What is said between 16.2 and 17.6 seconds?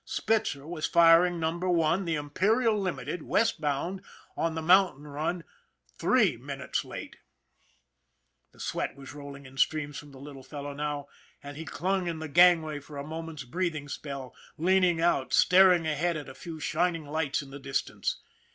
a few shining lights in the